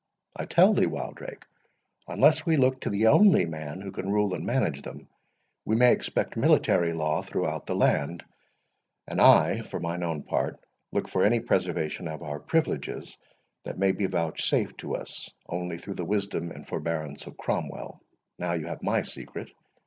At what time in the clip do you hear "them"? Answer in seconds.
4.81-5.07